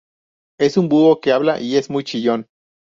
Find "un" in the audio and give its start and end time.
0.77-0.89